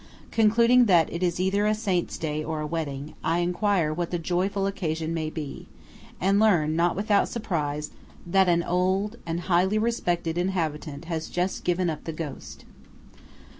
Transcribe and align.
Concluding 0.31 0.85
that 0.85 1.13
it 1.13 1.21
is 1.21 1.39
either 1.39 1.67
a 1.67 1.75
Saint's 1.75 2.17
Day 2.17 2.43
or 2.43 2.59
a 2.59 2.65
wedding, 2.65 3.13
I 3.23 3.37
enquire 3.37 3.93
what 3.93 4.09
the 4.09 4.17
joyful 4.17 4.65
occasion 4.65 5.13
may 5.13 5.29
be, 5.29 5.67
and 6.19 6.39
learn, 6.39 6.75
not 6.75 6.95
without 6.95 7.29
surprise, 7.29 7.91
that 8.25 8.49
an 8.49 8.63
old 8.63 9.17
and 9.27 9.41
highly 9.41 9.77
respected 9.77 10.39
inhabitant 10.39 11.05
has 11.05 11.29
just 11.29 11.63
given 11.63 11.87
up 11.87 12.05
the 12.05 12.13
ghost. 12.13 12.65